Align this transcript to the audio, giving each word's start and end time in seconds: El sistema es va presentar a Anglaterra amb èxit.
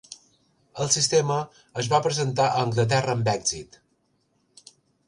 El 0.85 0.89
sistema 0.95 1.37
es 1.83 1.91
va 1.93 2.01
presentar 2.09 2.49
a 2.55 2.65
Anglaterra 2.65 3.17
amb 3.19 3.31
èxit. 3.39 3.81